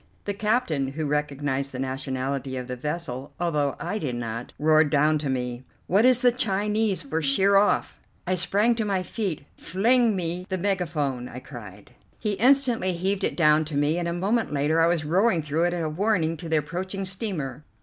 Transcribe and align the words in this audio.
The 0.25 0.33
captain, 0.33 0.93
who 0.93 1.05
recognized 1.05 1.71
the 1.71 1.77
nationality 1.77 2.57
of 2.57 2.65
the 2.65 2.75
vessel, 2.75 3.33
although 3.39 3.75
I 3.79 3.99
did 3.99 4.15
not, 4.15 4.51
roared 4.57 4.89
down 4.89 5.19
to 5.19 5.29
me: 5.29 5.63
"What 5.85 6.05
is 6.05 6.23
the 6.23 6.31
Chinese 6.31 7.03
for 7.03 7.21
'Sheer 7.21 7.55
off?'" 7.55 7.99
I 8.25 8.33
sprang 8.33 8.73
to 8.77 8.83
my 8.83 9.03
feet. 9.03 9.45
"Fling 9.57 10.15
me 10.15 10.47
the 10.49 10.57
megaphone," 10.57 11.27
I 11.29 11.37
cried. 11.37 11.91
He 12.17 12.31
instantly 12.31 12.93
heaved 12.93 13.23
it 13.23 13.37
down 13.37 13.63
to 13.65 13.75
me, 13.77 13.99
and 13.99 14.07
a 14.07 14.11
moment 14.13 14.51
later 14.51 14.81
I 14.81 14.87
was 14.87 15.05
roaring 15.05 15.43
through 15.43 15.65
it 15.65 15.73
a 15.75 15.87
warning 15.87 16.35
to 16.37 16.49
the 16.49 16.57
approaching 16.57 17.05
steamer. 17.05 17.63